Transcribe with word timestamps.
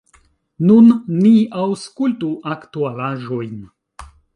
Nun 0.69 0.87
ni 1.19 1.35
aŭskultu 1.65 2.33
aktualaĵojn. 2.57 3.67